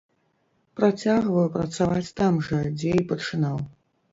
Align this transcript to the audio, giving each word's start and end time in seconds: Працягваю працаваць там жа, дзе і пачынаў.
Працягваю 0.79 1.45
працаваць 1.57 2.11
там 2.21 2.33
жа, 2.49 2.63
дзе 2.81 2.91
і 3.03 3.07
пачынаў. 3.13 3.63